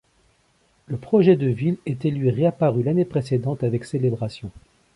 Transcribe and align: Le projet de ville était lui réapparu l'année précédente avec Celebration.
Le 0.87 0.97
projet 0.97 1.35
de 1.35 1.45
ville 1.45 1.77
était 1.85 2.09
lui 2.09 2.31
réapparu 2.31 2.81
l'année 2.81 3.05
précédente 3.05 3.63
avec 3.63 3.85
Celebration. 3.85 4.49